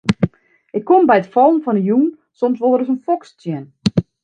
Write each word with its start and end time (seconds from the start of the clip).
Ik 0.77 0.83
kom 0.87 1.03
by 1.07 1.17
it 1.21 1.31
fallen 1.33 1.63
fan 1.65 1.77
'e 1.79 1.83
jûn 1.87 2.05
soms 2.39 2.59
wol 2.61 2.75
ris 2.77 2.91
in 2.93 3.03
foks 3.05 3.29
tsjin. 3.31 3.63